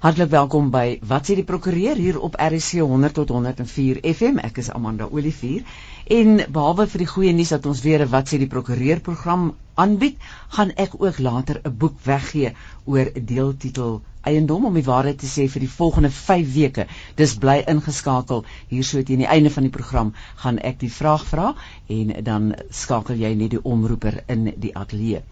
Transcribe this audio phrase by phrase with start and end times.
[0.00, 4.38] Hartlik welkom by Wat sê die prokureur hier op RC 100 tot 104 FM.
[4.40, 5.66] Ek is Amanda Olivier
[6.06, 9.54] en behalwe vir die goeie nuus dat ons weer 'n Wat sê die prokureur program
[9.74, 10.16] aanbied,
[10.48, 12.52] gaan ek ook later 'n boek weggee
[12.84, 16.86] oor deeltitel eiendom om die waarheid te sê vir die volgende 5 weke.
[17.16, 21.24] Dis bly ingeskakel hier so teen die einde van die program gaan ek die vraag
[21.26, 21.54] vra
[21.88, 25.22] en dan skakel jy net die omroeper in die ateljee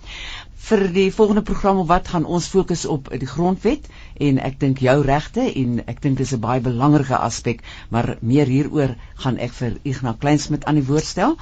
[0.68, 3.86] vir die volgende program of wat gaan ons fokus op die grondwet
[4.28, 7.62] en ek dink jou regte en ek dink dis 'n baie belangrike aspek
[7.94, 11.36] maar meer hieroor gaan ek vir Ignas Kleinsmid aan die woord stel.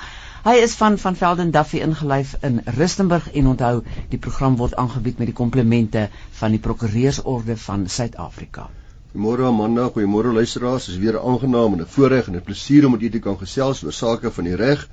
[0.46, 5.18] Hy is van van Velden Duffy ingelyf in Rustenburg en onthou die program word aangebied
[5.18, 6.08] met die komplemente
[6.40, 8.68] van die Prokureursorde van Suid-Afrika.
[9.12, 10.86] Goeiemôre Amanda, goeiemôre luisteraars.
[10.86, 13.38] Dit is weer aangenaam en 'n voorreg en 'n plesier om met julle te kan
[13.38, 14.88] gesels oor sake van die reg.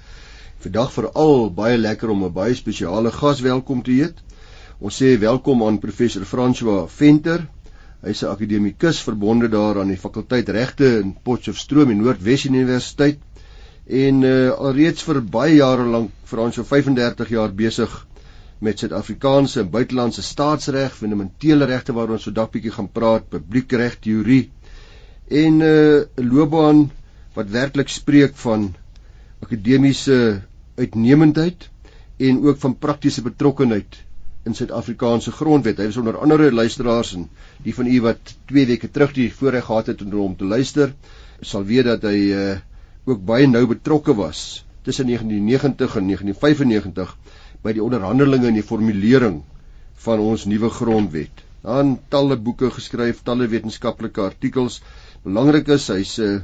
[0.59, 4.23] Vandag veral baie lekker om 'n baie spesiale gas welkom te heet.
[4.79, 7.47] Ons sê welkom aan professor François Venter.
[8.01, 13.19] Hy's 'n akademikus verbonde daar aan die fakulteit regte in Potchefstroom en Noordwes Universiteit
[13.87, 17.91] en uh, alreeds vir baie jare lank François 35 jaar besig
[18.63, 24.51] met Suid-Afrikaanse en buitelandse staatsreg, fundamentele regte waaroor ons vandag bietjie gaan praat, publiekreg teorie
[25.27, 26.91] en eh, 'n uh, loopbaan
[27.33, 28.75] wat werklik spreek van
[29.41, 30.41] akademiese
[30.75, 31.69] uitnemendheid
[32.17, 33.95] en ook van praktiese betrokkenheid
[34.45, 35.77] in Suid-Afrikaanse grondwet.
[35.77, 37.29] Hy was onder andere luisteraars en
[37.63, 40.93] die van u wat 2 weke terug die voorreg gehad het om te luister,
[41.41, 42.57] sal weet dat hy uh,
[43.05, 47.17] ook baie nou betrokke was tussen 1990 en 1995
[47.63, 49.41] by die onderhandelinge en die formulering
[50.05, 51.43] van ons nuwe grondwet.
[51.63, 54.81] Daar talle boeke geskryf, talle wetenskaplike artikels.
[55.23, 56.41] Belangrik is hy's uh,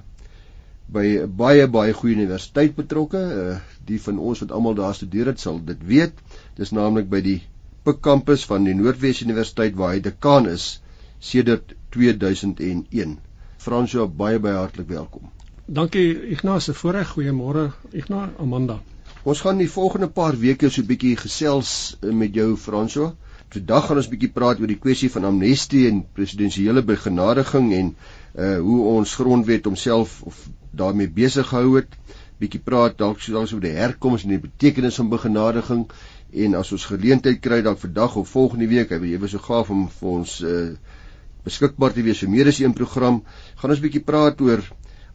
[0.88, 3.24] by baie baie goeie universiteit betrokke.
[3.40, 3.58] Uh,
[3.90, 6.24] die van ons wat almal daar studeer het, sal dit weet.
[6.60, 7.40] Dis naamlik by die
[7.88, 10.82] Pik kampus van die Noordwes Universiteit waar hy dekaan is
[11.24, 13.18] sedert 2001.
[13.60, 15.32] Fransjo baie baie hartlik welkom.
[15.72, 17.10] Dankie Ignas, 'n voorreg.
[17.14, 18.80] Goeiemôre Ignas, Amanda.
[19.24, 23.16] Ons gaan die volgende paar weke so 'n bietjie gesels uh, met jou Fransjo.
[23.50, 27.96] Vandag gaan ons bietjie praat oor die kwessie van amnestie en presidensiële begenadiging en
[28.36, 31.94] uh hoe ons grondwet homself of daarmee besig gehou het.
[32.40, 35.86] Bietjie praat dalk so dalk oor die herkoms en die betekenis van begenadiging
[36.34, 39.86] en as ons geleentheid kry dalk vandag of volgende week, hy was so gaaf om
[40.00, 40.74] vir ons uh
[41.46, 43.22] beskikbaar te wees vir meer as een program,
[43.56, 44.66] gaan ons bietjie praat oor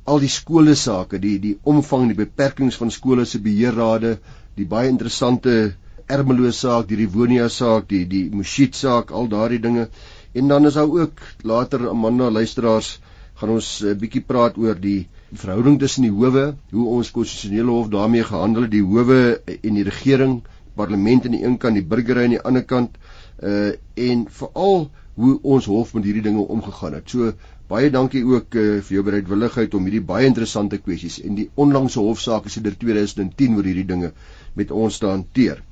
[0.05, 4.19] al die skole sake, die die omvang, die beperkings van skole se beheerrade,
[4.57, 5.75] die baie interessante
[6.07, 9.89] Ermelo saak, die Rivonia saak, die die Mushit saak, al daardie dinge.
[10.35, 12.99] En dan is daar ook later Amanda luisteraars
[13.35, 17.71] gaan ons 'n eh, bietjie praat oor die verhouding tussen die howe, hoe ons konstitusionele
[17.71, 20.43] hof daarmee gehandel het, die howe en die regering,
[20.75, 22.99] parlement aan die een kant, die burgery aan die ander kant,
[23.43, 27.11] uh en veral hoe ons hof met hierdie dinge omgegaan het.
[27.11, 27.33] So
[27.75, 32.01] baie dankie ook uh, vir jou bereidwilligheid om hierdie baie interessante kwessies en die onlangse
[32.01, 34.13] hofsaak is in 2010 oor hierdie dinge
[34.61, 35.63] met ons te hanteer.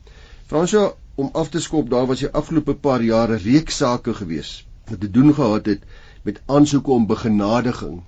[0.50, 0.84] Fransjo,
[1.16, 5.10] om af te skop, daar was die afgelope paar jare reeks sake gewees wat te
[5.10, 5.84] doen gehad het
[6.26, 8.00] met aansoeke om begenadiging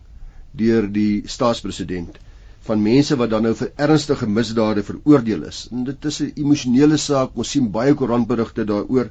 [0.59, 2.19] deur die staatspresident
[2.67, 5.67] van mense wat dan nou vir ernstige misdade veroordeel is.
[5.73, 7.37] En dit is 'n emosionele saak.
[7.37, 9.11] Ons sien baie koerantberigte daaroor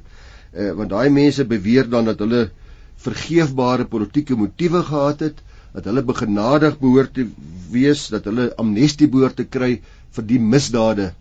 [0.52, 2.50] eh want daai mense beweer dan dat hulle
[2.96, 5.42] vergeefbare politieke motiewe gehad het,
[5.74, 7.26] dat hulle begenadig behoort te
[7.70, 9.80] wees, dat hulle amnestie behoort te kry
[10.14, 11.12] vir die misdade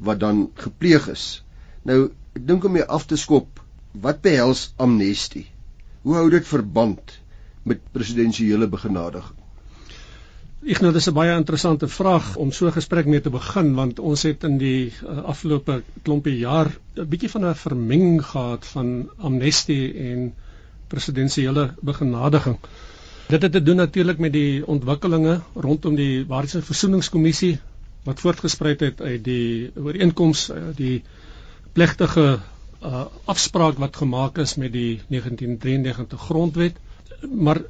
[0.00, 1.42] wat dan gepleeg is.
[1.84, 3.60] Nou, ek dink om mee af te skop,
[3.92, 5.46] wat behels amnestie?
[6.02, 7.18] Hoe hou dit verband
[7.68, 9.36] met presidensiële begenadiging?
[10.60, 14.22] Nou dis 'n baie interessante vraag om so 'n gesprek mee te begin want ons
[14.22, 19.94] het in die uh, afgelope klompie jaar 'n bietjie van 'n vermenging gehad van amnestie
[19.94, 20.34] en
[20.90, 22.58] presidensiële begenadiging.
[23.30, 27.58] Dit het te doen natuurlik met die ontwikkelinge rondom die Waarheids- en Versoeningskommissie
[28.02, 31.02] wat voortgespruit het uit die ooreenkoms uh, die
[31.72, 32.38] plegtige
[32.82, 36.80] uh, afspraak wat gemaak is met die 1993 grondwet.
[37.28, 37.62] Maar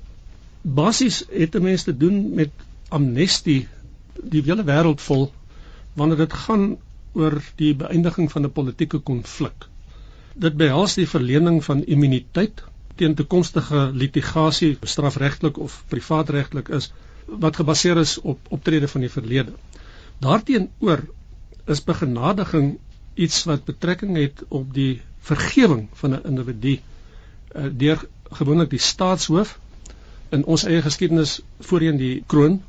[0.63, 2.51] basies het 'n mens te doen met
[2.89, 3.69] amnestie
[4.23, 5.33] die hele wêreld vol
[5.93, 6.77] wanneer dit gaan
[7.13, 9.69] oor die beëindiging van 'n politieke konflik.
[10.35, 12.63] Dit behels die verlening van immuniteit
[12.97, 16.93] teen toekomstige litigasie, strafregtelik of privaatregtelik is
[17.27, 19.53] wat gebaseer is op optrede van die verlede.
[20.19, 21.05] Daarteenoor
[21.65, 22.79] is begenadiging
[23.15, 29.59] iets wat betrekking het op die vergewing van 'n individu uh, deur gewoonlik die staatshoof
[30.31, 32.61] in ons eie geskiedenis voorheen die kroon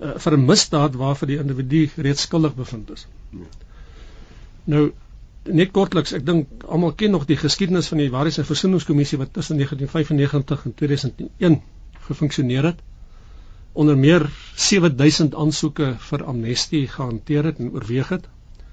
[0.00, 3.06] uh, vir 'n misdaad waarvoor die individu reeds skuldig bevind is.
[3.30, 3.46] Ja.
[4.64, 4.92] Nou
[5.48, 9.32] net kortliks, ek dink almal ken nog die geskiedenis van die Waarheids- en Versoeningskommissie wat
[9.32, 11.62] tussen 1995 en 2001
[12.08, 12.80] gefunksioneer het.
[13.72, 18.28] Onder meer 7000 aansoeke vir amnestie gehanteer het en oorweeg het.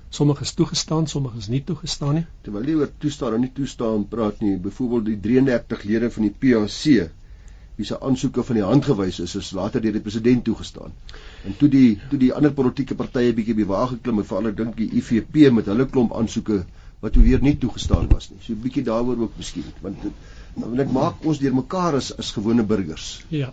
[0.09, 2.25] Sommige is toegestaan, sommige is nie toegestaan nie.
[2.45, 6.35] Terwyl jy oor toestaan en nie toestaan praat nie, byvoorbeeld die 33 lede van die
[6.39, 7.09] PAC
[7.75, 10.93] wie se aansoeke van die hand gewys is, is later deur die president toegestaan.
[11.47, 14.57] En toe die toe die ander politieke partye bietjie by waar geklim het, veral ek
[14.59, 16.63] dink die IFP met hulle klomp aansoeke
[17.03, 18.39] wat weer nie toegestaan was nie.
[18.45, 22.31] So bietjie daaroor ook miskien, want dan wil ek maak ons deur mekaar as as
[22.35, 23.07] gewone burgers.
[23.33, 23.51] Ja.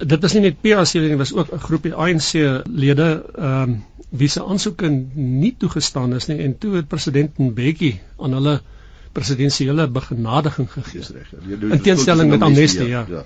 [0.00, 2.32] Dit was nie net PAC lede nie, was ook 'n groepie ANC
[2.66, 3.82] lede ehm um,
[4.14, 8.60] wie se aansoeke nie toegestaan is nie en toe het president Mbeki aan hulle
[9.14, 11.02] presidensiële begenadiging gegee.
[11.14, 11.32] Reg.
[11.70, 13.04] In teenstelling met amnestie, ja.
[13.08, 13.24] ja.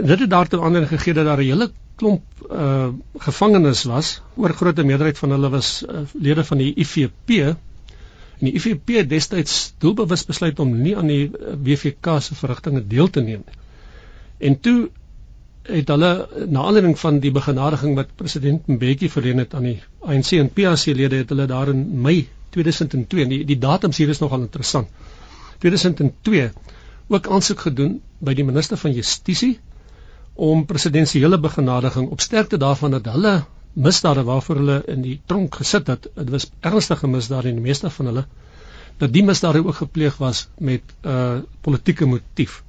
[0.00, 1.70] Dit het daartoe ander gegee dat daar 'n hele
[2.00, 2.88] klomp uh
[3.18, 4.20] gevangenes was.
[4.34, 7.30] Oor grootte meerderheid van hulle was uh, lede van die IFP.
[8.40, 12.86] En die IFP het destyds doelbewus besluit om nie aan die uh, WVK se verrigtinge
[12.86, 13.58] deel te neem nie.
[14.48, 14.88] En toe
[15.62, 20.32] het hulle na aanleiding van die begenadiging wat president Mbeki verleen het aan die ANC
[20.38, 24.20] en PAC lede het hulle daar in Mei 2002 en die, die datums hier is
[24.22, 24.88] nogal interessant.
[25.64, 26.50] 2002
[27.10, 29.58] ook aansoek gedoen by die minister van Justisie
[30.34, 33.40] om presidensiële begenadiging op sterkte daarvan dat hulle
[33.72, 37.90] misdade waarvoor hulle in die tronk gesit het, dit was ernstige misdade en die meeste
[37.90, 38.24] van hulle
[39.00, 42.62] dat die misdade ook gepleeg was met 'n uh, politieke motief.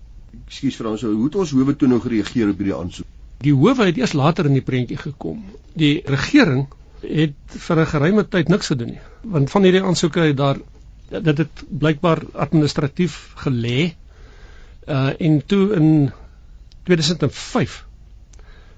[0.48, 3.08] Ekskuus vir ons, hoe het ons howe toe nog gereageer op hierdie aansoek?
[3.38, 5.44] Die howe het eers later in die prentjie gekom.
[5.74, 6.68] Die regering
[7.02, 10.58] het vir 'n geruime tyd niks gedoen nie, want van hierdie aansoeke het daar
[11.10, 13.94] dit het blykbaar administratief gelê
[14.88, 16.12] uh en toe in
[16.84, 17.86] 2005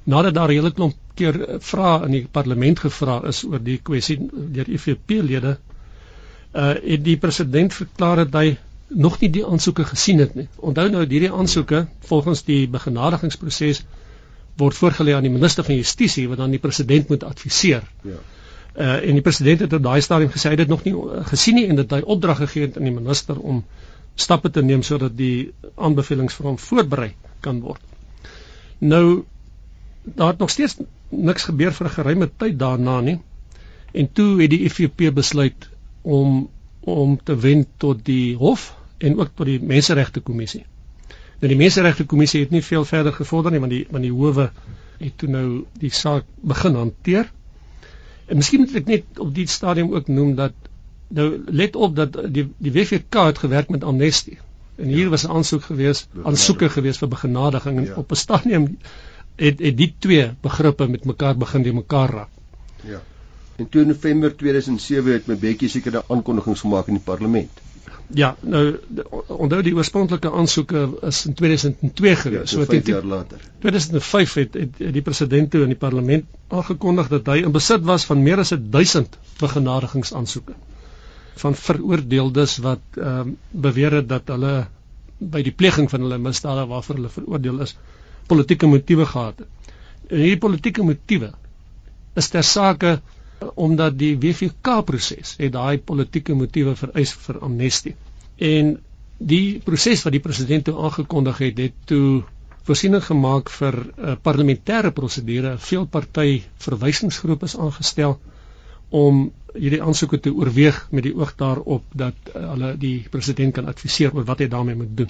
[0.03, 4.17] nadat daar 'n hele klomp keer vra in die parlement gevra is oor die kwessie
[4.31, 5.57] deur IFP lede
[6.53, 10.47] uh het die president verklaar dat hy nog nie die aansoeke gesien het nie.
[10.55, 13.83] Onthou nou hierdie aansoeke volgens die begenadigingsproses
[14.57, 17.83] word voorgelê aan die minister van justisie wat dan die president moet adviseer.
[18.03, 18.19] Ja
[18.75, 21.25] uh, en die president het op daai stadium gesê hy het dit nog nie uh,
[21.29, 23.63] gesien nie en dat hy opdrag gegee het aan die minister om
[24.15, 27.11] stappe te neem sodat die aanbevelings vir hom voorberei
[27.45, 27.81] kan word.
[28.79, 29.23] Nou
[30.03, 30.77] daar het nog steeds
[31.09, 33.19] niks gebeur vir 'n geruime tyd daarna nie.
[33.93, 35.69] En toe het die IFP besluit
[36.01, 36.49] om
[36.79, 40.65] om te wend tot die hof en ook tot die menseregte kommissie.
[41.43, 44.45] Nou die menseregte kommissie het nie veel verder gevorder nie want die want die howe
[44.99, 45.47] het toe nou
[45.81, 47.27] die saak begin hanteer.
[48.31, 50.55] En miskien moet ek net op die stadium ook noem dat
[51.11, 54.37] nou let op dat die die WVK het gewerk met amnestie.
[54.79, 55.09] En hier ja.
[55.09, 57.99] was 'n aansoek gewees, aansoeke gewees vir begenadiging en ja.
[57.99, 58.77] op 'n stadium
[59.35, 62.31] het het die twee begrippe met mekaar begin die mekaar raak.
[62.87, 63.01] Ja.
[63.61, 67.61] In 2 November 2007 het my Bekkie seker 'n aankondiging gemaak in die parlement.
[68.13, 68.79] Ja, nou
[69.27, 72.51] onthou die oorspronklike aansoeke is in 2002 gewees.
[72.51, 73.39] Ja, so 5 jaar later.
[73.59, 77.81] 2005 het, het, het die president toe in die parlement aangekondig dat hy in besit
[77.89, 80.53] was van meer as 1000 begenadigingsaansoeke
[81.41, 84.67] van veroordeeldes wat ehm um, beweer het dat hulle
[85.17, 87.75] by die pleging van hulle misdade waarvoor hulle veroordeel is,
[88.27, 89.47] politieke motiewe gehad het.
[90.09, 91.31] En hierdie politieke motiewe
[92.19, 92.99] is ter sake
[93.55, 97.95] omdat die WVK proses het daai politieke motiewe vereis vir amnestie.
[98.37, 98.77] En
[99.17, 102.23] die proses wat die president toe aangekondig het, het toe
[102.67, 105.57] voorsiening gemaak vir 'n uh, parlementêre prosedure.
[105.57, 108.19] Veel party verwysingsgroepe is aangestel
[108.89, 113.65] om hierdie aansoeke te oorweeg met die oog daarop dat uh, hulle die president kan
[113.65, 115.09] adviseer oor wat hy daarmee moet doen.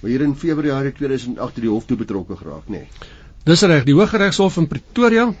[0.00, 2.84] Maar hier in Februarie 2008 het die hof toe betrokke geraak, nê.
[2.84, 2.86] Nee.
[3.44, 5.34] Dis reg, die Hooggeregshof in Pretoria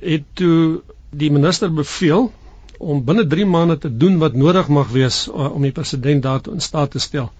[0.00, 0.82] het toe
[1.16, 2.30] die minister beveel
[2.78, 6.54] om binne 3 maande te doen wat nodig mag wees uh, om die president daartoe
[6.54, 7.30] in staat te stel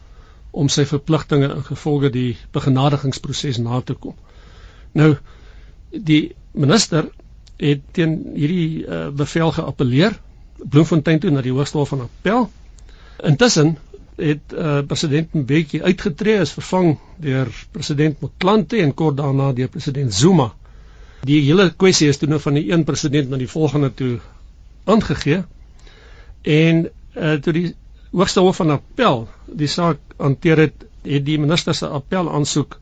[0.54, 4.14] om sy verpligtinge ingevolge die begenadigingsproses na te kom.
[4.94, 5.16] Nou
[5.90, 7.08] die minister
[7.58, 10.14] het teen hierdie uh, bevel geappeleer
[10.64, 12.46] Bloemfontein toe na die Hoogste Hof van Appel.
[13.26, 13.74] Intussen
[14.16, 20.14] het uh, president Mbeki uitgetree as vervang deur president Motlanthe en kort daarna deur president
[20.14, 20.52] Zuma
[21.28, 24.18] die hele kwessie is toe nou van die een president na die volgende toe
[24.84, 25.42] aangegee.
[26.42, 26.84] En
[27.16, 27.66] uh, toe die
[28.12, 32.78] hoogste hof van appel die saak hanteer het het die minister se appel aansoek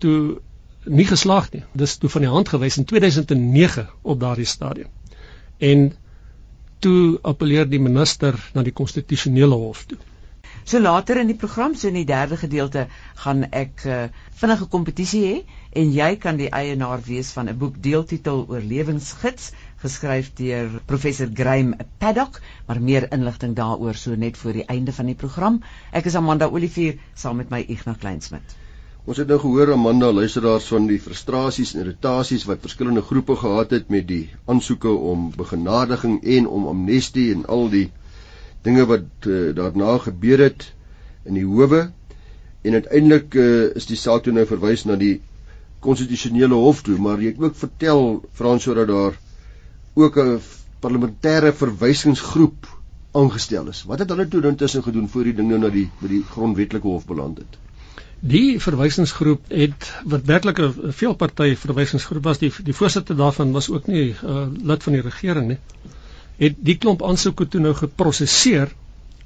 [0.00, 0.40] toe
[0.84, 1.62] nie geslaag nie.
[1.76, 4.88] Dis toe van die hand gewys in 2009 op daardie stadium.
[5.58, 5.92] En
[6.82, 9.98] toe appeleer die minister na die konstitusionele hof toe
[10.64, 12.86] So later in die program, so in die derde gedeelte,
[13.24, 13.96] gaan ek uh,
[14.38, 15.36] vinnige kompetisie hê
[15.82, 19.50] en jy kan die eienaar wees van 'n boek deeltitel Oorlewingsgids
[19.82, 25.06] geskryf deur professor Graeme Paddock, maar meer inligting daaroor so net voor die einde van
[25.10, 25.62] die program.
[25.90, 28.54] Ek is Amanda Olivier saam met my Ignas Kleinsmid.
[29.04, 33.74] Ons het nou gehoor Amanda luisteraars van die frustrasies en irritasies wat verskillende groepe gehad
[33.74, 37.88] het met die aansoeke om begenadiging en om amnestie en al die
[38.62, 40.72] dinge wat uh, daarna gebeur het
[41.24, 41.90] in die howe
[42.62, 45.20] en uiteindelik uh, is die saak toe nou verwys na die
[45.82, 49.18] konstitusionele hof toe maar het ook vertel Frans sodat daar
[49.94, 50.40] ook 'n
[50.80, 52.66] parlementêre verwysingsgroep
[53.12, 53.82] aangestel is.
[53.86, 56.88] Wat het hulle toe intussen gedoen voor die ding nou na die by die grondwetlike
[56.88, 57.58] hof beland het?
[58.32, 63.86] Die verwysingsgroep het wat werklik 'n veelparty verwysingsgroep was, die die voorsitter daarvan was ook
[63.86, 65.58] nie uh, lid van die regering nie.
[66.42, 68.72] Het die klomp aansoeke toe nou geprosesseer,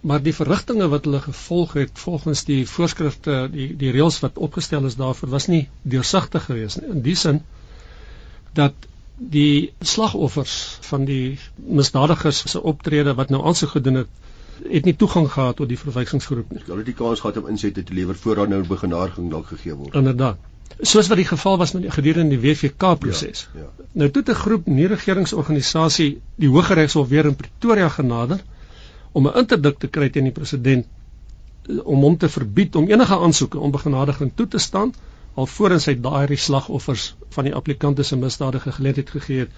[0.07, 4.85] maar die verrigtinge wat hulle gevolg het volgens die voorskrifte, die die reëls wat opgestel
[4.91, 6.91] is daarvoor was nie deursigtig geweest nie.
[6.95, 7.41] In die sin
[8.57, 10.55] dat die slagoffers
[10.91, 14.25] van die misdadigers se optrede wat nou aansoek gedoen het
[14.65, 16.63] het nie toegang gehad tot die verwysingsgroep nie.
[16.65, 19.95] Hulle het die kans gehad om insette te lewer voordat nou begenadiging dalk gegee word.
[19.95, 20.39] Inderdaad.
[20.81, 23.49] Soos wat die geval was met gedurende die WVK proses.
[23.55, 23.87] Ja, ja.
[23.93, 28.41] Nou toe 'n groep nie-regeringsorganisasie die Hooggeregshof weer in Pretoria genader
[29.13, 30.87] om 'n interdik te kry teen die president
[31.85, 34.93] om hom te verbied om enige aansoeke om begenadiging toe te staan
[35.35, 39.51] alvorens hy daai slagoffers van die applikante se misdade geleentheid gegee het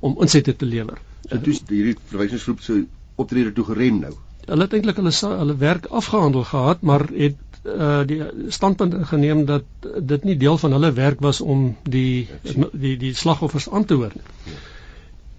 [0.00, 0.98] om insette te lewer.
[1.28, 4.14] En toe hierdie verwysingsgroep se optrede toe gerem nou.
[4.46, 9.64] Hulle het eintlik hulle hulle werk afgehandel gehad, maar het uh die standpunt geneem dat
[10.12, 12.28] dit nie deel van hulle werk was om die
[12.72, 14.12] die die slagoffers aan te hoor.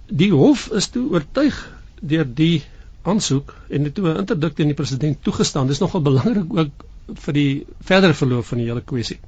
[0.07, 1.57] Die hof is toe oortuig
[2.01, 2.63] deur die
[3.01, 5.67] aansoek en dit toe 'n interdikt teen die president toegestaan.
[5.67, 6.85] Dis nogal belangrik ook
[7.25, 9.19] vir die verdere verloop van die hele kwessie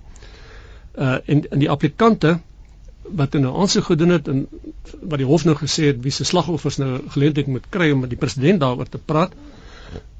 [0.98, 2.40] uh en en die applikante
[3.04, 4.46] wat nou aansoek gedoen het en
[5.02, 8.10] wat die hof nou gesê het wie se slagoffers nou geleentheid moet kry om met
[8.10, 9.34] die president daaroor te praat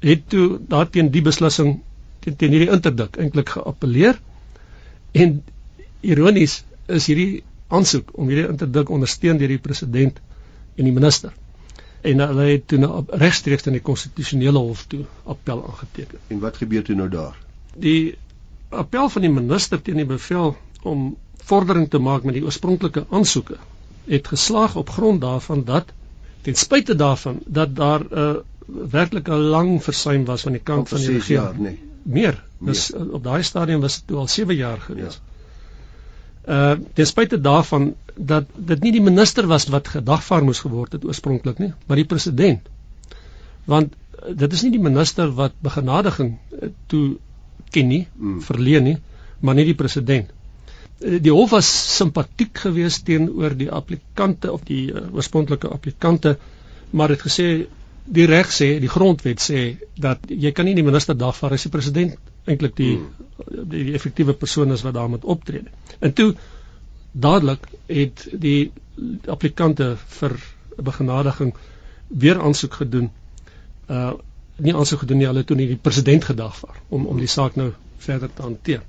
[0.04, 1.80] het toe daarteen die beslissing
[2.20, 4.20] teen, teen hierdie interdik eintlik geappeleer
[5.12, 5.42] en
[6.00, 10.20] ironies is hierdie aansoek om hierdie interdik ondersteun deur die president
[10.76, 11.32] en die minister
[12.04, 16.20] en hulle het toe nou regstreeks in die konstitusionele hof toe appel aangeteken.
[16.28, 17.36] En wat gebeur toe nou daar?
[17.80, 18.16] Die
[18.68, 20.52] appel van die minister teen die bevel
[20.82, 21.14] om
[21.48, 23.56] vordering te maak met die oorspronklike aansoeke
[24.08, 25.92] het geslaag op grond daarvan dat
[26.44, 28.34] ten spyte daarvan dat daar 'n uh,
[28.66, 31.78] werklik 'n lang versuim was van die kant van die regering jaar, nee.
[32.02, 33.12] meer dis meer.
[33.12, 35.20] op daai stadium was dit al 7 jaar gewees.
[35.20, 35.32] Ja.
[36.44, 41.04] Uh ten spyte daarvan dat dit nie die minister was wat gedagvaar moes geword het
[41.04, 42.68] oorspronklik nie, maar die president.
[43.64, 47.16] Want uh, dit is nie die minister wat begenadiging uh, toe
[47.70, 48.42] ken nie, mm.
[48.42, 48.98] verleen nie,
[49.40, 50.30] maar nie die president.
[51.00, 56.36] Eh, die hof was simpatiek geweest teenoor die applikante of die uh, oorspronklike applikante,
[56.90, 57.66] maar het gesê
[58.04, 59.60] die reg sê, die grondwet sê
[59.96, 63.28] dat jy kan nie die minister dagvaar as die president eintlik die, mm.
[63.70, 65.64] die die effektiewe persoon is wat daar moet optree.
[66.00, 66.34] En toe
[67.12, 68.72] dadelik het die
[69.30, 70.36] applikante vir
[70.76, 71.54] begenadiging
[72.08, 73.10] weer aansoek gedoen.
[73.88, 74.12] Uh
[74.54, 77.72] nie aansoek gedoen nie, hulle toe nie die president gedagvaar om om die saak nou
[77.98, 78.84] verder te hanteer.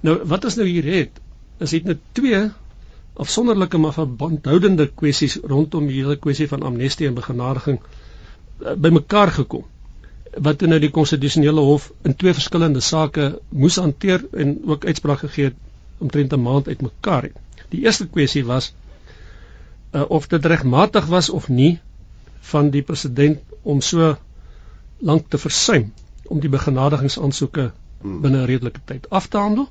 [0.00, 1.18] Nou wat ons nou hier het,
[1.60, 2.38] is dit net twee
[3.20, 7.78] afsonderlike maar verbandhoudende kwessies rondom die hele kwessie van amnestie en begenadiging
[8.58, 9.64] bymekaar gekom
[10.46, 15.44] wat nou die konstitusionele hof in twee verskillende sake moes hanteer en ook uitspraak gegee
[15.44, 15.58] het
[15.98, 17.36] omtrent 'n maand uitmekaar het.
[17.68, 18.72] Die eerste kwessie was
[19.92, 21.78] uh, of dit regmatig was of nie
[22.40, 24.16] van die president om so
[24.98, 25.92] lank te versuim
[26.26, 27.70] om die begenadigingsaansoeke
[28.00, 28.20] hmm.
[28.20, 29.68] binne 'n redelike tyd af te handel.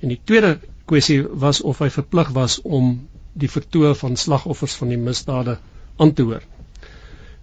[0.00, 4.88] En die tweede kwessie was of hy verplig was om die vertoë van slagoffers van
[4.88, 5.58] die misdade
[5.96, 6.42] aan te hoor.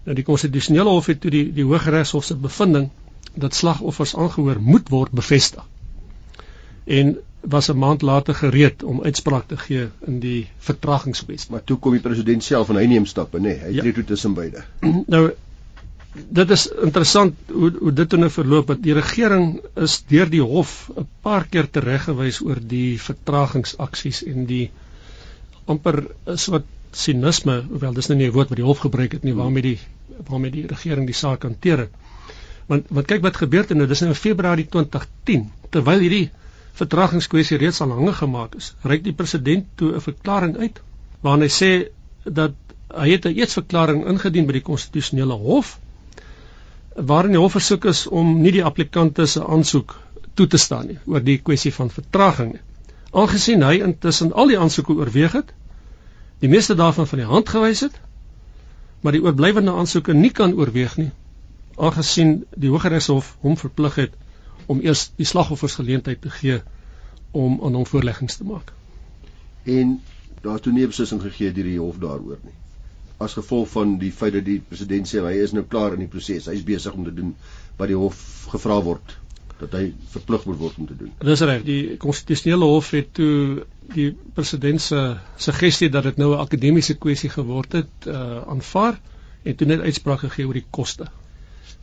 [0.04, 2.90] Nou die konstitusionele hof het toe die die Hooggeregshof se bevinding
[3.34, 5.64] dat slagoffers aangehoor moet word bevestig.
[6.84, 11.50] En was 'n maand later gereed om uitspraak te gee in die vertragingskwessie.
[11.50, 13.42] Maar toe kom die president self en hy neem stappe, nê?
[13.42, 13.80] Nee, hy ja.
[13.80, 14.64] tree toe tussen beide.
[15.06, 15.30] Nou
[16.28, 20.90] dit is interessant hoe hoe dit nou verloop dat die regering is deur die hof
[20.96, 24.70] 'n paar keer tereggewys oor die vertragingsaksies en die
[25.64, 29.24] amper 'n soort sinisme hoewel dis nou nie 'n woord wat die hof gebruik het
[29.24, 29.78] nie waarmee die
[30.28, 31.90] waarmee die regering die saak hanteer het.
[32.66, 36.30] Want wat kyk wat gebeur het nou dis nou in Februarie 2010 terwyl hierdie
[36.72, 38.74] vertragingskwessie reeds al hange gemaak is.
[38.82, 40.80] Ryk die president toe 'n verklaring uit
[41.20, 41.70] waarin hy sê
[42.24, 42.54] dat
[42.94, 45.78] hy het 'n eetsverklaring ingedien by die konstitusionele hof
[46.94, 49.96] waarin die hof versoek is om nie die applikante se aansoek
[50.34, 52.64] toe te staan nie oor die kwessie van vertraging nie.
[53.12, 55.52] Aangesien hy intussen al die aansoeke oorweeg het,
[56.42, 58.00] die meeste daarvan van die hand gewys het
[59.00, 61.10] maar die oorblywende aansoeke nie kan oorweeg nie
[61.78, 64.16] aangesien die Hooggeregshof hom verplig het
[64.66, 66.60] om eers die slagoffers geleentheid te gee
[67.30, 68.72] om aan hom voorleggings te maak.
[69.64, 70.00] En
[70.42, 72.56] daar toe nie beslissing gegee deur die hof daaroor nie.
[73.22, 76.10] As gevolg van die feit dat die president sê hy is nou klaar in die
[76.10, 77.32] proses, hy is besig om te doen
[77.78, 78.20] wat die hof
[78.52, 79.16] gevra word
[79.58, 81.12] dat hy verplig moet word om te doen.
[81.26, 81.64] Dis reg.
[81.66, 85.00] Die konstitusionele hof het toe die president se
[85.36, 89.00] suggestie dat dit nou 'n akademiese kwessie geword het, uh aanvaar
[89.42, 91.08] en toe net uitspraak gegee oor die koste.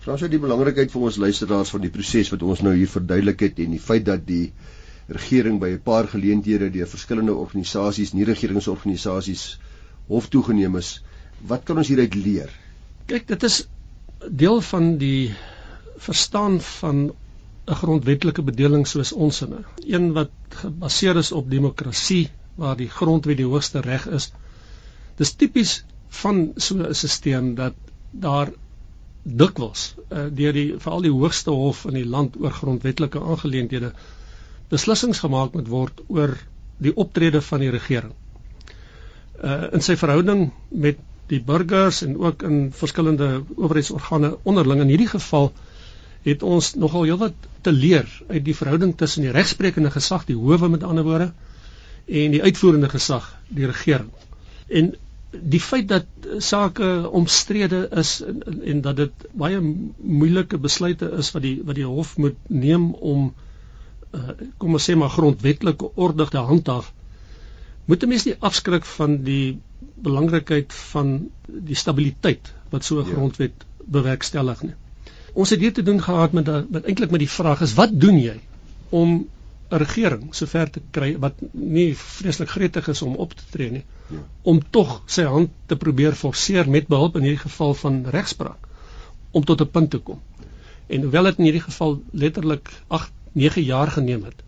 [0.05, 3.39] Vra sou die belangrikheid vir ons luisteraars van die proses wat ons nou hier verduidelik
[3.39, 4.53] het en die feit dat die
[5.07, 9.59] regering by 'n paar geleenthede deur verskillende organisasies, nie regeringsorganisasies
[10.07, 11.01] hof toegeneem is.
[11.47, 12.49] Wat kan ons hieruit leer?
[13.05, 13.67] Kyk, dit is
[14.29, 15.33] deel van die
[15.97, 17.11] verstaan van
[17.67, 19.63] 'n grondwetlike bedeling soos ons inne.
[19.87, 20.31] Een wat
[20.61, 24.31] gebaseer is op demokrasie waar die grondwet die hoogste reg is.
[25.17, 25.83] Dis tipies
[26.21, 27.73] van so 'n stelsel dat
[28.11, 28.51] daar
[29.23, 33.91] dikwels uh, deur die veral die hoogste hof in die land oor grondwetlike aangeleenthede
[34.69, 36.37] beslissings gemaak moet word oor
[36.77, 38.13] die optrede van die regering.
[39.41, 45.09] Uh in sy verhouding met die burgers en ook in verskillende owerheidsorgane onderling in hierdie
[45.09, 45.51] geval
[46.25, 50.69] het ons nogal heelwat te leer uit die verhouding tussen die regsprekende gesag, die howe
[50.69, 51.31] met ander woorde,
[52.05, 54.09] en die uitvoerende gesag, die regering.
[54.67, 54.93] En
[55.35, 56.05] die feit dat
[56.43, 61.87] sake omstrede is en, en, dat dit baie moeilike besluite is wat die wat die
[61.87, 63.25] hof moet neem om
[64.15, 66.93] uh, kom ons sê maar grondwetlike orde te handhaaf
[67.85, 69.57] moet 'n mens nie afskrik van die
[70.07, 71.11] belangrikheid van
[71.47, 73.11] die stabiliteit wat so 'n ja.
[73.11, 74.75] grondwet bewerkstellig nie
[75.35, 78.19] ons het hier te doen gehad met met eintlik met die vraag is wat doen
[78.21, 78.35] jy
[78.89, 79.15] om
[79.69, 83.83] 'n regering sover te kry wat nie vreeslik gretig is om op te tree nie
[84.09, 84.21] ja.
[84.41, 88.67] om tog sy hand te probeer forceer met behulp in hierdie geval van regspraak
[89.31, 90.19] om tot 'n punt te kom.
[90.87, 94.43] En hoewel dit in hierdie geval letterlik 8 9 jaar geneem het,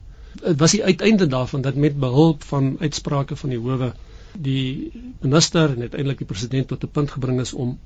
[0.58, 3.94] was die uiteinde daarvan dat met behulp van uitsprake van die howe
[4.34, 7.80] die minister en uiteindelik die president tot 'n punt gebring is om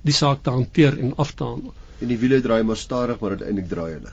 [0.00, 1.74] die saak te hanteer en af te handel
[2.04, 4.12] en die wiele draai maar stadig maar uiteindelik draai hulle.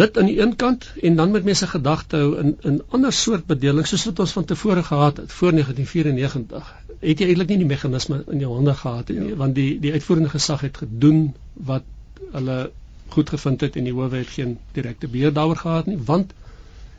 [0.00, 3.46] Dit aan die een kant en dan met mense gedagte hou in 'n ander soort
[3.46, 6.74] bedeling soos wat ons van tevore gehad het voor 1994.
[7.00, 9.36] Het jy eintlik nie die meganisme in jou hande gehad nie ja.
[9.36, 11.34] want die die uitvoerende gesag het gedoen
[11.72, 11.84] wat
[12.32, 12.70] hulle
[13.08, 16.32] goed gevind het en die howe het geen direkte beheer daaroor gehad nie want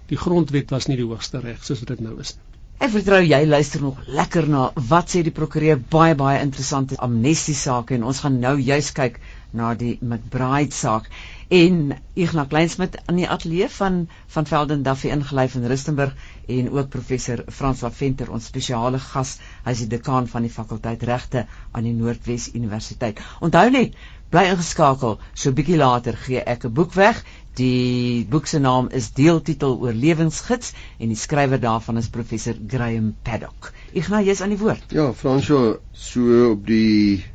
[0.08, 2.50] die grondwet was nie die hoogste reg soos wat dit nou is nie.
[2.80, 7.56] Ek vertrou jy luister nog lekker na wat sê die prokureur baie baie interessante amnestie
[7.62, 9.20] saak en ons gaan nou juis kyk
[9.52, 11.10] na die McBride saak
[11.50, 14.04] en Ignas Kleinsmid aan die ateljee van
[14.36, 16.14] van Velden Duffy ingelyf in Rustenburg
[16.48, 21.04] en ook professor François Venter ons spesiale gas hy is die dekaan van die fakulteit
[21.10, 23.22] regte aan die Noordwes Universiteit.
[23.42, 23.98] Onthou net
[24.30, 27.24] bly ingeskakel so bietjie later gee ek 'n boek weg
[27.60, 33.74] Die boek se naam is Deeltitel Oorlewingsgids en die skrywer daarvan is professor Graham Paddock.
[33.92, 34.86] Ignas, jy's aan die woord.
[34.96, 37.26] Ja, Fransjo, so op die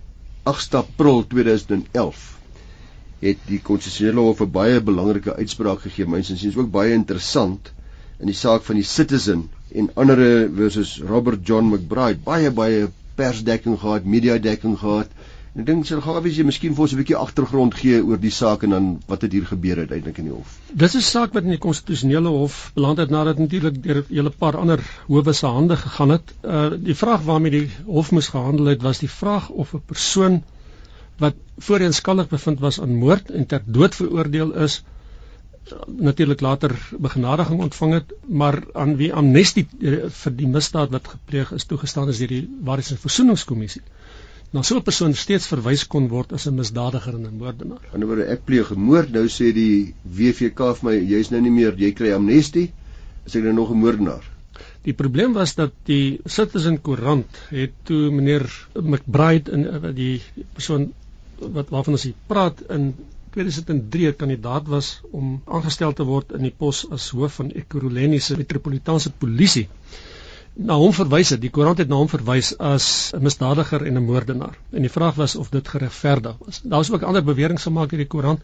[0.44, 2.22] 8 April 2011
[3.24, 6.06] het die konstitusionele hof 'n baie belangrike uitspraak gegee.
[6.06, 7.72] Myns insiens ook baie interessant
[8.20, 10.20] in die saak van die Citizen en ander
[10.58, 12.20] versus Robert John McBride.
[12.24, 15.08] Baie baie persdekking gehad, media dekking gehad.
[15.54, 18.32] Ek dink sal gou as jy miskien vir ons 'n bietjie agtergrond gee oor die
[18.36, 20.56] saak en dan wat het hier gebeur uiteindelik in die hof.
[20.82, 24.30] Dis 'n saak wat in die konstitusionele hof beland het nadat natuurlik deur 'n hele
[24.30, 26.34] paar ander howe se hande gegaan het.
[26.42, 30.42] Uh die vraag waarmee die hof moes gehandel het was die vraag of 'n persoon
[31.18, 34.82] wat voorheen skuldig bevind was aan moord en ter dood veroordeel is
[35.86, 39.66] natuurlik later begenadiging ontvang het maar aan wie amnestie
[40.22, 43.82] vir die misdaad wat gepleeg is toegestaan is deur die Waarheids- en Versoeningskommissie
[44.54, 47.82] na so 'n persoon steeds verwys kon word as 'n misdadiger en 'n moordenaar.
[47.92, 51.40] Aan die ander ek pleeg 'n moord, nou sê die WVK vir my jy's nou
[51.40, 52.68] nie meer, jy kry amnestie,
[53.26, 54.24] as ek nou nog 'n moordenaar.
[54.84, 60.92] Die probleem was dat die Citizen Koerant het toe meneer McBride in eh, die persoon
[61.40, 62.94] wat waarvan ons hier praat in
[63.34, 68.36] 2003 kandidaat was om aangestel te word in die pos as hoof van Ekurhuleni se
[68.36, 69.68] metropolitaanse polisie
[70.54, 71.40] na hom verwys het.
[71.42, 74.58] Die koerant het na hom verwys as 'n misdadiger en 'n moordenaar.
[74.70, 76.60] En die vraag was of dit geregverdig was.
[76.62, 78.40] Daar was ook ander beweringe gemaak deur die koerant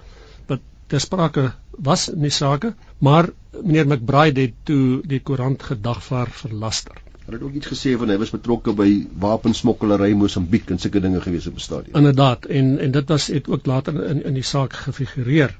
[0.46, 3.28] wat ter sprake was in die saak, maar
[3.62, 6.96] meneer McBride het toe die koerant gedagvaar vir laster.
[7.24, 11.20] Hulle het ook iets gesê van hy was betrokke by wapensmokkelary Mosambiek en sulke dinge
[11.20, 11.96] gewees op 'n stadium.
[11.96, 15.58] Inderdaad, en en dit was het ook later in in die saak gefigureer.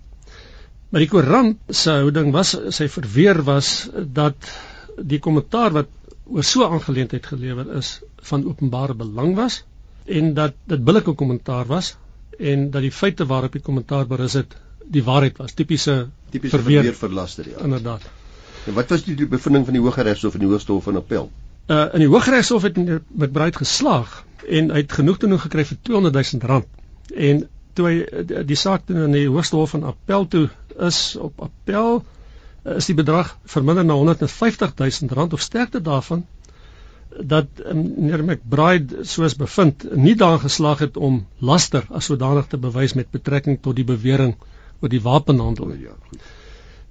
[0.89, 4.35] Maar die koerant se houding was sy verweer was dat
[4.99, 5.87] die kommentaar wat
[6.31, 9.65] oor so 'n aangeleentheid gelewer is van openbare belang was
[10.05, 11.97] en dat dit billike kommentaar was
[12.39, 15.53] en dat die feite waarop die kommentaar berus het die waarheid was.
[15.53, 17.59] Tipiese tipiese verweer vir laster ja.
[17.65, 18.03] Inderdaad.
[18.67, 21.31] En wat was die, die bevinding van die Hooggeregshof en die Hoogste Hof van Appel?
[21.67, 25.79] Uh in die Hooggeregshof het McBride geslaag en hy het genoeg te doen gekry vir
[25.83, 26.67] 200 000 rand.
[27.15, 31.41] En toe hy die, saak toe in die Hoogste Hof van Appel toe is op
[31.41, 32.03] appel
[32.65, 36.27] is die bedrag verminder na 150 000 rand of sterkte daarvan
[37.19, 42.95] dat meneer McBride soos bevind nie daarin geslaag het om laster as sodanig te bewys
[42.95, 44.37] met betrekking tot die bewering
[44.81, 45.73] oor die wapenhandel.
[45.75, 46.21] Ja, goed.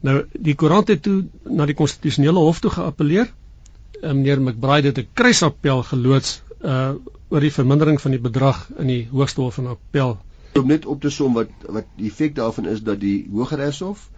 [0.05, 3.31] Nou die koerant het toe na die konstitusionele hof toe geappeleer.
[4.01, 6.93] Meneer McBride het 'n kruisappel geloods uh
[7.29, 10.17] oor die vermindering van die bedrag in die Hoogste Hof van Appel.
[10.57, 14.09] Om net op te som wat wat die effek daarvan is dat die Hooggeregshof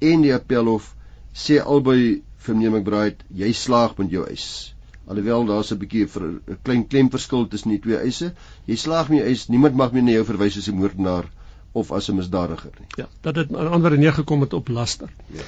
[0.00, 0.94] en die Appelhof
[1.34, 4.74] sê albei vir meneer McBride jy slaag met jou eis
[5.06, 8.32] alhoewel daar's 'n bietjie 'n klein klemverskil tussen die twee eise.
[8.66, 11.26] Jy slaag nie eis niemand mag meer na jou verwys as 'n moordenaar
[11.72, 12.88] of as 'n misdadiger nie.
[12.96, 15.08] Ja, dat dit aan ander neergekom het op laster.
[15.26, 15.42] Ja.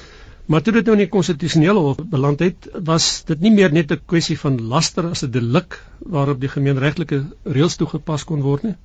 [0.45, 3.91] Maar toe dit nou in die konstitusionele hof beland het, was dit nie meer net
[3.91, 8.75] 'n kwessie van laster as 'n delik waarop die gemeenregtelike reëls toegepas kon word nie.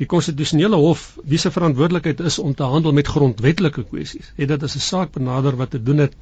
[0.00, 4.62] Die konstitusionele hof, wie se verantwoordelikheid is om te handel met grondwetlike kwessies, het dit
[4.62, 6.16] as 'n saak benader wat te doen het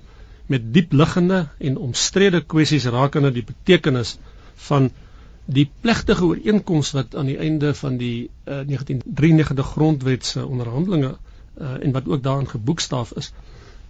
[0.46, 4.18] met diep liggende en omstrede kwessies rakende die betekenis
[4.54, 4.90] van
[5.44, 11.16] die plegtige ooreenkoms wat aan die einde van die uh, 1993 grondwet se onderhandelinge
[11.60, 13.32] uh, en wat ook daarin geboekstaaf is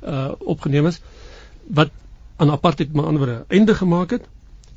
[0.02, 1.00] uh opgeneem is
[1.66, 1.90] wat
[2.36, 4.24] aan apartheid met ander woorde einde gemaak het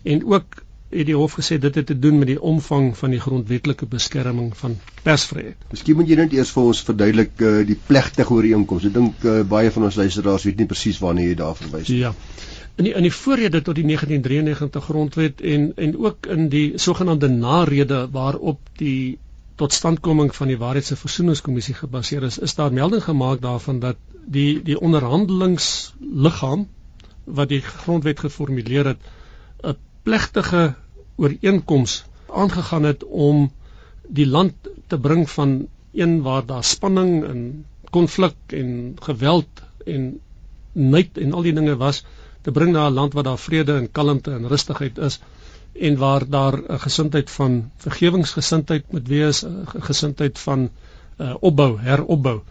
[0.04, 3.19] en ook het die hof gesê dit het te doen met die omvang van die
[3.19, 5.58] grondwetlike beskerming van persvryheid.
[5.71, 8.86] Miskien moet jy net eers vir ons verduidelik uh, die plegtige ooreenkoms.
[8.89, 12.04] Ek dink uh, baie van ons luisteraars weet nie presies waarna jy daar verwys nie.
[12.06, 12.13] Ja.
[12.76, 17.32] In die in die voorrede tot die 1993 grondwet en en ook in die sogenaamde
[17.34, 19.17] narede waarop die
[19.56, 23.95] totstandkoming van die Waarheids- en Versoeningskommissie gebaseer is, is daar melding gemaak daarvan dat
[24.26, 26.67] die die onderhandelingsliggaam
[27.24, 29.13] wat die grondwet geformuleer het
[30.06, 30.63] plegtige
[31.15, 32.04] ooreenkoms
[32.41, 33.52] aangegaan het om
[34.08, 34.54] die land
[34.88, 35.56] te bring van
[35.94, 40.20] een waar daar spanning en konflik en geweld en
[40.72, 42.04] nait en al die dinge was
[42.41, 45.20] te bring na 'n land waar daar vrede en kalmte en rustigheid is
[45.88, 50.70] en waar daar 'n gesindheid van vergewingsgesindheid moet wees, 'n gesindheid van
[51.18, 52.41] uh, opbou, heropbou.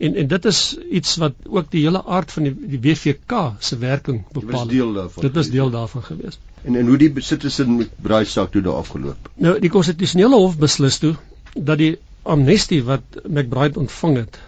[0.00, 0.60] En en dit is
[0.90, 4.66] iets wat ook die hele aard van die, die WVK se werking bepaal.
[4.66, 5.22] Dit is deel daarvan.
[5.26, 6.38] Dit is deel daarvan gewees.
[6.62, 9.28] En en hoe die citizen met braaisak toe daar afgeloop.
[9.34, 11.14] Nou die konstitusionele hof beslis toe
[11.54, 14.38] dat die amnestie wat McBride ontvang het,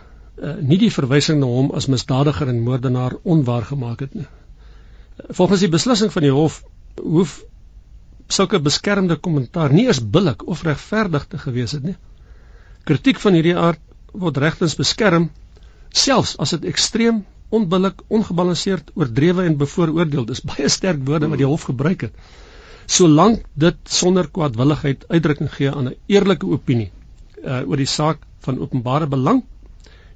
[0.40, 4.26] uh, nie die verwysing na hom as misdadiger en moordenaar onwaar gemaak het nie.
[5.28, 6.62] Volgens die beslissing van die hof
[6.96, 7.42] hoef
[8.32, 11.96] sulke beskermde kommentaar nie eens billik of regverdig te gewees het nie.
[12.88, 13.80] Kritiek van hierdie aard
[14.12, 15.30] word regtens beskerm
[15.92, 20.24] selfs as dit ekstreem onbillik, ongebalanseerd, oordrewe en bevooroordeel.
[20.30, 22.30] Dis baie sterk woorde wat die hof gebruik het.
[22.90, 26.90] Solank dit sonder kwaadwilligheid uitdrukking gee aan 'n eerlike opinie
[27.42, 29.42] uh oor die saak van openbare belang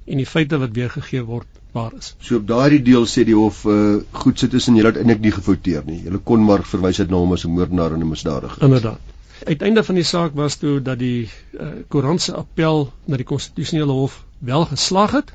[0.07, 2.15] en die feite wat weergegee word waar is.
[2.19, 5.31] So op daardie deel sê die hof uh goed sit tussen julle het eintlik nie
[5.31, 6.01] gefouteer nie.
[6.03, 8.63] Julle kon maar verwys het na hom as 'n moordenaar en 'n misdadiger.
[8.63, 8.99] Inderdaad.
[9.45, 13.91] Uiteinde van die saak was toe dat die uh koerant se appel na die konstitusionele
[13.91, 15.33] hof wel geslaag het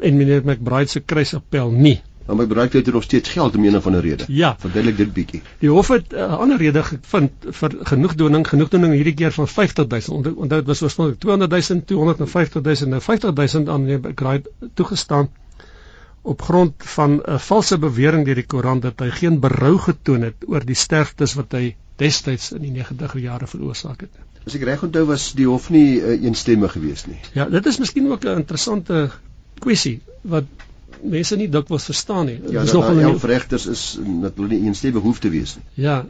[0.00, 2.00] en meneer McBride se kruisappel nie.
[2.26, 4.24] Maar McBride het er nog steeds geld om een of ander rede.
[4.26, 4.56] Ja.
[4.58, 5.42] Verduidelik dit bietjie.
[5.58, 10.34] Die hof het 'n uh, ander rede gevind vir genoegdoening, genoegdoening hierdie keer van 50000.
[10.34, 15.30] Onthou dit was oorspronklik 200000, 250000, nou 50000 aan meneer McBride toegestaan
[16.22, 20.34] op grond van 'n valse bewering deur die koerant dat hy geen berou getoon het
[20.46, 24.10] oor die sterftes wat hy destyds in die 90er jare veroorsaak het.
[24.46, 27.20] As ek reg onthou was die hof nie uh, eensstemmig geweest nie.
[27.32, 29.10] Ja, dit is miskien ook 'n interessante
[29.62, 30.44] kwessie wat
[31.02, 32.38] mense nie dikwels verstaan nie.
[32.50, 35.64] Ja, Dis nog 'n elf regters is dat hulle nie eensstemmig hoef te wees nie.
[35.86, 36.04] Ja.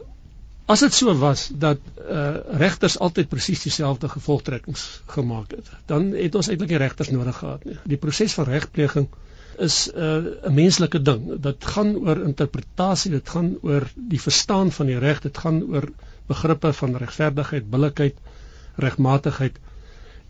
[0.65, 1.79] As dit so was dat
[2.09, 7.37] uh regters altyd presies dieselfde gevolgtrekkings gemaak het, dan het ons eintlik nie regters nodig
[7.37, 7.77] gehad nie.
[7.83, 9.07] Die proses van regpleging
[9.57, 9.99] is 'n
[10.45, 11.39] uh, menslike ding.
[11.41, 15.89] Dit gaan oor interpretasie, dit gaan oor die verstaan van die reg, dit gaan oor
[16.27, 18.15] begrippe van regverdigheid, billikheid,
[18.75, 19.59] regmatigheid.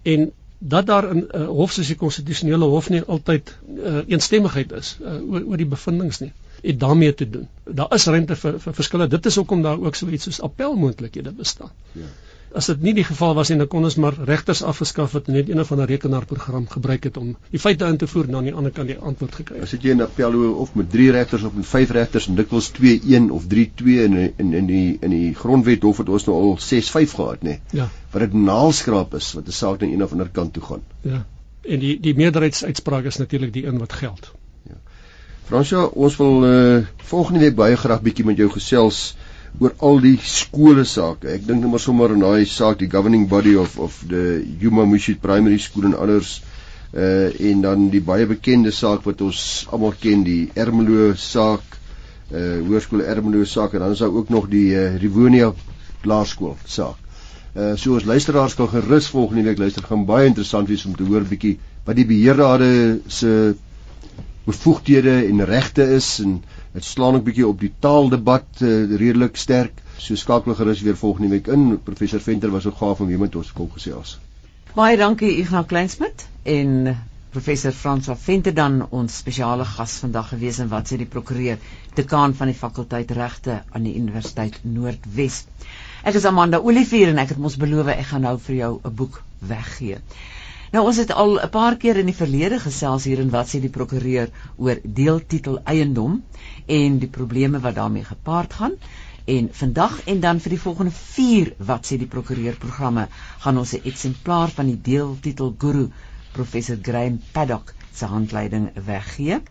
[0.03, 4.97] En dat daar 'n uh, hof soos die konstitusionele hof nie altyd uh, eensstemmigheid is
[5.01, 7.47] uh, oor, oor die bevindinge nie het daarmee te doen.
[7.63, 9.07] Daar is ruimte vir, vir verskille.
[9.07, 11.71] Dit is hoekom daar ook so iets soos appelmoontlikhede bestaan.
[11.91, 12.05] Ja.
[12.55, 15.35] As dit nie die geval was nie, dan kon ons maar regters afgeskaf het en
[15.37, 18.47] net een of ander rekenaarprogram gebruik het om die feite in te voer en aan
[18.47, 19.59] die ander kant die antwoord gekry.
[19.65, 23.29] As jy in appello of met 3 regters of met 5 regters en dikwels 2-1
[23.35, 27.15] of 3-2 in in in die in die grondwet hof het ons nou al 6-5
[27.19, 27.57] gehad, nê.
[27.57, 27.81] Nee.
[27.81, 27.89] Ja.
[28.11, 30.83] Wat dit naalskraap is wat 'n saak na een of ander kant toe gaan.
[31.01, 31.25] Ja.
[31.61, 34.31] En die die meerderheidsuitspraak is natuurlik die een wat geld.
[35.47, 39.15] Fransja, ons wil uh, volgende week baie graag bietjie met jou gesels
[39.59, 41.29] oor al die skole sake.
[41.33, 44.85] Ek dink net maar sommer in daai saak die governing body of of the Yuma
[44.85, 46.37] Mushit Primary School en others
[46.93, 49.41] uh en dan die baie bekende saak wat ons
[49.71, 51.79] almal ken, die Ermelo saak,
[52.31, 55.51] uh Hoërskool Ermelo saak en dan is daar ook nog die uh, Rivonia
[56.03, 57.01] Laerskool saak.
[57.55, 61.03] Uh so as luisteraars kan gerus volgende week luister, gaan baie interessant wees om te
[61.03, 63.55] hoor bietjie wat die beheerrade se
[64.47, 66.43] bevoegdhede en regte is en
[66.77, 68.69] dit slaan ook bietjie op die taaldebat uh,
[69.01, 69.81] redelik sterk.
[69.97, 71.79] So skakel gerus weer volgende week in.
[71.83, 74.17] Professor Venter was ook gaaf om hier met ons kom gesels.
[74.77, 76.93] Baie dankie Ignas Kleinsmid en
[77.33, 81.57] professor Frans van Venter dan ons spesiale gas vandag gewees en wat sê die prokureur
[81.97, 85.43] dekaan van die fakulteit regte aan die Universiteit Noordwes.
[86.05, 88.95] Ek is Amanda Olivier en ek het mos beloof ek gaan nou vir jou 'n
[89.01, 89.97] boek weggee.
[90.71, 93.59] Nou ons het al 'n paar keer in die verlede gesels hier en wat sê
[93.63, 96.23] die prokureur oor deeltitel eiendom
[96.65, 98.73] en die probleme wat daarmee gepaard gaan.
[99.25, 103.07] En vandag en dan vir die volgende 4 wat sê die prokureur programme
[103.45, 105.87] gaan ons 'n eksemplaar van die deeltitel guru
[106.31, 109.41] professor Graham Paddock se handleiding weggee.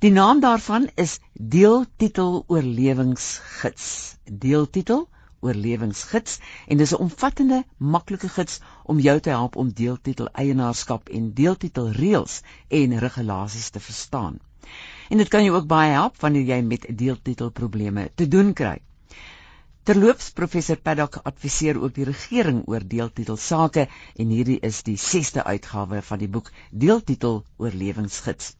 [0.00, 4.16] Die naam daarvan is deeltitel oorlewingsgids.
[4.24, 5.08] Deeltitel
[5.42, 11.32] oorlewingsgids en dis 'n omvattende, maklike gids om jou te help om deeltitel eienaarskap en
[11.42, 14.38] deeltitel reëls en regulasies te verstaan.
[15.10, 18.78] En dit kan jou ook baie help wanneer jy met deeltitel probleme te doen kry.
[19.82, 25.42] Terloops professor Paddock adviseer ook die regering oor deeltitel sake en hierdie is die 6ste
[25.42, 28.54] uitgawe van die boek Deeltitel oorlewingsgids.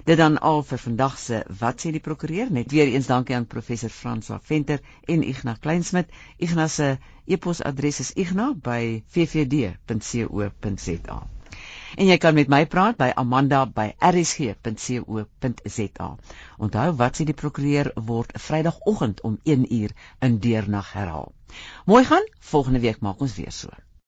[0.06, 3.48] Dit dan al vir vandag se wat sê die prokureur net weer eens dankie aan
[3.54, 6.08] professor Frans van Venter en Ignas Kleinsmid.
[6.38, 6.90] Ignas se
[7.26, 8.96] e-posadres is igna@ffd.co.za.
[11.96, 16.08] En jy kan met my praat by amanda@rsg.co.za.
[16.58, 21.30] Onthou wat sê die prokureur word Vrydagoggend om 1uur in deernag herhaal.
[21.86, 23.70] Mooi gaan, volgende week maak ons weer so.